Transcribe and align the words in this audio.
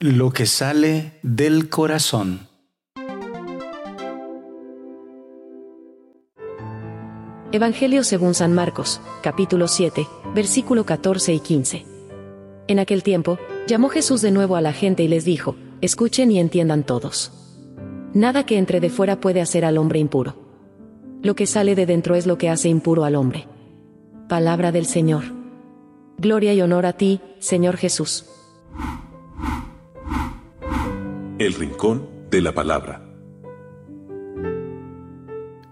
Lo 0.00 0.30
que 0.30 0.46
sale 0.46 1.18
del 1.24 1.68
corazón. 1.68 2.46
Evangelio 7.50 8.04
según 8.04 8.34
San 8.34 8.54
Marcos, 8.54 9.00
capítulo 9.24 9.66
7, 9.66 10.06
versículo 10.36 10.86
14 10.86 11.34
y 11.34 11.40
15. 11.40 11.84
En 12.68 12.78
aquel 12.78 13.02
tiempo, 13.02 13.40
llamó 13.66 13.88
Jesús 13.88 14.22
de 14.22 14.30
nuevo 14.30 14.54
a 14.54 14.60
la 14.60 14.72
gente 14.72 15.02
y 15.02 15.08
les 15.08 15.24
dijo, 15.24 15.56
escuchen 15.80 16.30
y 16.30 16.38
entiendan 16.38 16.84
todos. 16.84 17.32
Nada 18.14 18.46
que 18.46 18.56
entre 18.56 18.78
de 18.78 18.90
fuera 18.90 19.18
puede 19.18 19.40
hacer 19.40 19.64
al 19.64 19.78
hombre 19.78 19.98
impuro. 19.98 20.36
Lo 21.24 21.34
que 21.34 21.48
sale 21.48 21.74
de 21.74 21.86
dentro 21.86 22.14
es 22.14 22.24
lo 22.24 22.38
que 22.38 22.50
hace 22.50 22.68
impuro 22.68 23.02
al 23.02 23.16
hombre. 23.16 23.48
Palabra 24.28 24.70
del 24.70 24.86
Señor. 24.86 25.24
Gloria 26.18 26.54
y 26.54 26.60
honor 26.60 26.86
a 26.86 26.92
ti, 26.92 27.20
Señor 27.40 27.76
Jesús. 27.76 28.26
El 31.38 31.54
Rincón 31.54 32.08
de 32.32 32.42
la 32.42 32.52
Palabra. 32.52 33.00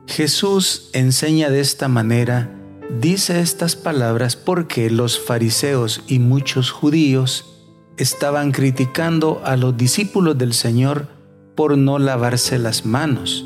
Jesús 0.06 0.90
enseña 0.92 1.50
de 1.50 1.58
esta 1.58 1.88
manera, 1.88 2.54
dice 3.00 3.40
estas 3.40 3.74
palabras 3.74 4.36
porque 4.36 4.88
los 4.90 5.18
fariseos 5.18 6.04
y 6.06 6.20
muchos 6.20 6.70
judíos 6.70 7.64
estaban 7.96 8.52
criticando 8.52 9.42
a 9.44 9.56
los 9.56 9.76
discípulos 9.76 10.38
del 10.38 10.52
Señor 10.52 11.08
por 11.56 11.76
no 11.76 11.98
lavarse 11.98 12.60
las 12.60 12.86
manos. 12.86 13.44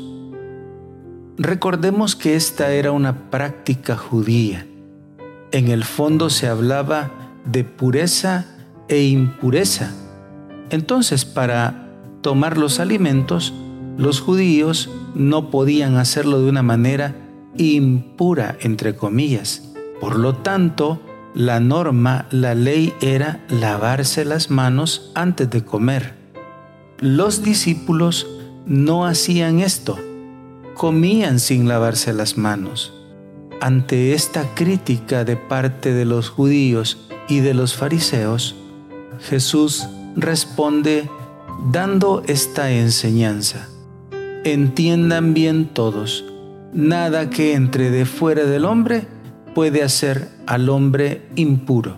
Recordemos 1.39 2.15
que 2.15 2.35
esta 2.35 2.71
era 2.71 2.91
una 2.91 3.31
práctica 3.31 3.97
judía. 3.97 4.67
En 5.51 5.69
el 5.69 5.83
fondo 5.83 6.29
se 6.29 6.47
hablaba 6.47 7.09
de 7.45 7.63
pureza 7.63 8.45
e 8.89 9.05
impureza. 9.05 9.91
Entonces, 10.69 11.25
para 11.25 11.80
tomar 12.21 12.57
los 12.57 12.79
alimentos, 12.79 13.53
los 13.97 14.19
judíos 14.21 14.89
no 15.15 15.49
podían 15.49 15.97
hacerlo 15.97 16.41
de 16.41 16.49
una 16.49 16.63
manera 16.63 17.15
impura, 17.57 18.57
entre 18.61 18.95
comillas. 18.95 19.73
Por 19.99 20.17
lo 20.17 20.35
tanto, 20.35 21.01
la 21.33 21.59
norma, 21.59 22.27
la 22.31 22.55
ley 22.55 22.93
era 23.01 23.45
lavarse 23.49 24.25
las 24.25 24.49
manos 24.49 25.11
antes 25.15 25.49
de 25.49 25.63
comer. 25.63 26.15
Los 26.99 27.43
discípulos 27.43 28.27
no 28.65 29.05
hacían 29.05 29.59
esto, 29.59 29.97
comían 30.75 31.39
sin 31.39 31.67
lavarse 31.67 32.13
las 32.13 32.37
manos. 32.37 32.93
Ante 33.59 34.13
esta 34.13 34.55
crítica 34.55 35.23
de 35.23 35.35
parte 35.35 35.93
de 35.93 36.05
los 36.05 36.29
judíos 36.29 37.09
y 37.29 37.39
de 37.41 37.53
los 37.53 37.75
fariseos, 37.75 38.55
Jesús 39.19 39.87
responde 40.15 41.09
dando 41.69 42.23
esta 42.27 42.71
enseñanza. 42.71 43.67
Entiendan 44.43 45.33
bien 45.33 45.65
todos, 45.65 46.25
nada 46.73 47.29
que 47.29 47.53
entre 47.53 47.91
de 47.91 48.05
fuera 48.05 48.45
del 48.45 48.65
hombre 48.65 49.07
puede 49.53 49.83
hacer 49.83 50.29
al 50.47 50.69
hombre 50.69 51.21
impuro. 51.35 51.97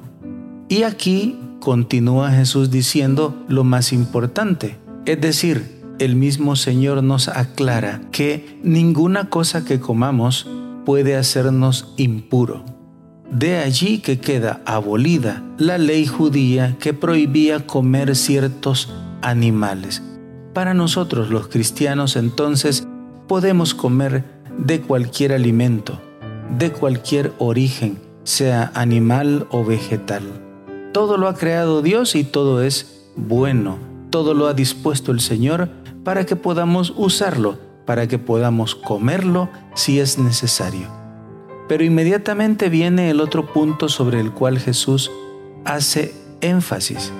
Y 0.68 0.84
aquí 0.84 1.40
continúa 1.60 2.32
Jesús 2.32 2.72
diciendo 2.72 3.46
lo 3.48 3.64
más 3.64 3.94
importante, 3.94 4.78
es 5.06 5.22
decir, 5.22 5.82
el 6.00 6.16
mismo 6.16 6.56
Señor 6.56 7.04
nos 7.04 7.28
aclara 7.28 8.02
que 8.12 8.60
ninguna 8.64 9.30
cosa 9.30 9.64
que 9.64 9.80
comamos 9.80 10.48
puede 10.86 11.16
hacernos 11.16 11.94
impuro. 11.98 12.66
De 13.32 13.58
allí 13.58 14.00
que 14.00 14.20
queda 14.20 14.62
abolida 14.66 15.44
la 15.58 15.78
ley 15.78 16.06
judía 16.06 16.76
que 16.80 16.94
prohibía 16.94 17.66
comer 17.66 18.16
ciertos 18.16 18.90
animales. 19.24 20.04
Para 20.54 20.74
nosotros 20.74 21.30
los 21.30 21.48
cristianos 21.48 22.16
entonces 22.16 22.88
podemos 23.28 23.74
comer 23.74 24.24
de 24.58 24.82
cualquier 24.82 25.34
alimento, 25.34 26.00
de 26.58 26.72
cualquier 26.72 27.34
origen, 27.40 28.00
sea 28.24 28.72
animal 28.76 29.48
o 29.50 29.66
vegetal. 29.66 30.24
Todo 30.92 31.18
lo 31.18 31.28
ha 31.28 31.34
creado 31.34 31.82
Dios 31.82 32.16
y 32.16 32.24
todo 32.24 32.62
es 32.62 33.10
bueno. 33.16 33.78
Todo 34.12 34.36
lo 34.36 34.48
ha 34.48 34.54
dispuesto 34.54 35.12
el 35.12 35.22
Señor 35.22 35.70
para 36.04 36.26
que 36.26 36.36
podamos 36.36 36.94
usarlo, 36.96 37.58
para 37.86 38.08
que 38.08 38.20
podamos 38.20 38.76
comerlo 38.76 39.50
si 39.74 40.00
es 40.00 40.20
necesario. 40.20 40.88
Pero 41.68 41.84
inmediatamente 41.84 42.70
viene 42.70 43.10
el 43.10 43.22
otro 43.22 43.52
punto 43.52 43.90
sobre 43.90 44.20
el 44.20 44.32
cual 44.32 44.60
Jesús 44.60 45.10
hace 45.66 46.14
énfasis. 46.42 47.12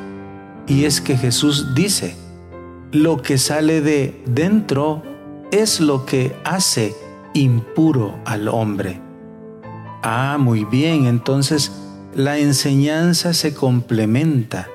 Y 0.68 0.86
es 0.86 1.02
que 1.02 1.18
Jesús 1.18 1.76
dice, 1.76 2.16
lo 2.92 3.22
que 3.22 3.38
sale 3.38 3.82
de 3.82 4.24
dentro 4.26 5.04
es 5.52 5.82
lo 5.82 6.06
que 6.06 6.36
hace 6.46 6.96
impuro 7.34 8.16
al 8.26 8.48
hombre. 8.48 9.02
Ah, 10.04 10.38
muy 10.40 10.64
bien, 10.64 11.06
entonces 11.06 11.72
la 12.16 12.38
enseñanza 12.38 13.34
se 13.34 13.54
complementa. 13.54 14.70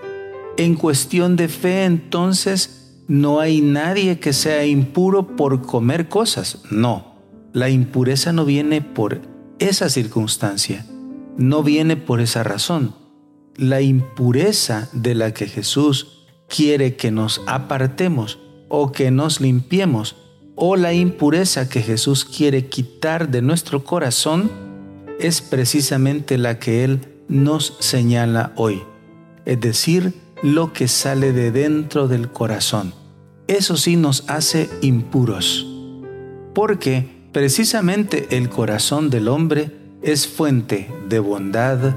En 0.57 0.75
cuestión 0.75 1.37
de 1.37 1.49
fe, 1.49 1.85
entonces, 1.85 3.03
no 3.07 3.41
hay 3.41 3.61
nadie 3.63 4.19
que 4.19 4.33
sea 4.33 4.67
impuro 4.67 5.37
por 5.37 5.63
comer 5.63 6.09
cosas. 6.09 6.63
No, 6.71 7.15
la 7.53 7.71
impureza 7.71 8.33
no 8.33 8.45
viene 8.45 8.83
por 8.83 9.23
esa 9.59 9.89
circunstancia, 9.89 10.85
no 11.39 11.63
viene 11.63 11.97
por 11.97 12.21
esa 12.21 12.43
razón 12.43 12.98
la 13.59 13.81
impureza 13.81 14.89
de 14.93 15.17
la 15.17 15.35
que 15.35 15.49
Jesús 15.49 16.27
quiere 16.49 16.95
que 16.95 17.11
nos 17.11 17.43
apartemos 17.47 18.39
o 18.69 18.93
que 18.93 19.11
nos 19.11 19.41
limpiemos, 19.41 20.15
o 20.55 20.77
la 20.77 20.93
impureza 20.93 21.69
que 21.69 21.83
Jesús 21.83 22.25
quiere 22.25 22.67
quitar 22.67 23.31
de 23.31 23.43
nuestro 23.43 23.85
corazón, 23.85 24.51
es 25.19 25.41
precisamente 25.41 26.39
la 26.39 26.59
que 26.59 26.85
Él 26.85 27.01
nos 27.29 27.77
señala 27.81 28.53
hoy, 28.57 28.83
es 29.45 29.61
decir, 29.61 30.15
lo 30.43 30.73
que 30.73 30.87
sale 30.87 31.33
de 31.33 31.51
dentro 31.51 32.07
del 32.07 32.29
corazón. 32.31 32.95
Eso 33.49 33.77
sí 33.77 33.97
nos 33.97 34.29
hace 34.29 34.71
impuros, 34.83 35.67
porque 36.55 37.09
precisamente 37.33 38.29
el 38.37 38.49
corazón 38.51 39.11
del 39.11 39.27
hombre 39.27 39.73
es 40.03 40.29
fuente 40.29 40.89
de 41.09 41.19
bondad, 41.19 41.97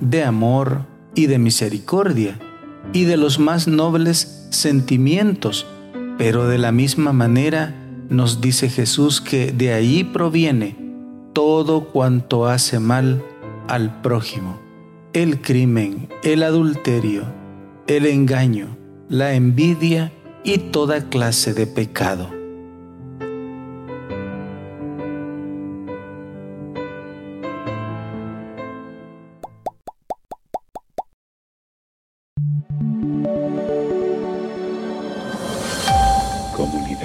de 0.00 0.24
amor, 0.24 0.91
y 1.14 1.26
de 1.26 1.38
misericordia 1.38 2.38
y 2.92 3.04
de 3.04 3.16
los 3.16 3.38
más 3.38 3.68
nobles 3.68 4.46
sentimientos, 4.50 5.66
pero 6.18 6.46
de 6.46 6.58
la 6.58 6.72
misma 6.72 7.12
manera 7.12 7.74
nos 8.08 8.40
dice 8.40 8.68
Jesús 8.68 9.20
que 9.20 9.52
de 9.52 9.72
ahí 9.72 10.04
proviene 10.04 10.76
todo 11.32 11.88
cuanto 11.88 12.46
hace 12.46 12.78
mal 12.78 13.22
al 13.68 14.02
prójimo, 14.02 14.60
el 15.12 15.40
crimen, 15.40 16.08
el 16.22 16.42
adulterio, 16.42 17.24
el 17.86 18.06
engaño, 18.06 18.76
la 19.08 19.34
envidia 19.34 20.12
y 20.44 20.58
toda 20.58 21.08
clase 21.08 21.54
de 21.54 21.66
pecado. 21.66 22.41